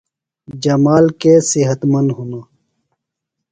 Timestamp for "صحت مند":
1.51-2.09